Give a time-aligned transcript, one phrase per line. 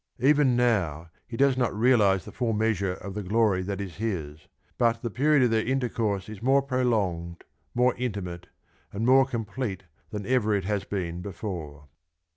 [0.17, 4.47] Even now he does not realise the full measure of the glory that is his,
[4.79, 7.43] but the period of their intercourse is more prolonged,
[7.75, 8.47] more intimate,
[8.91, 11.87] and more complete than ever it has been before.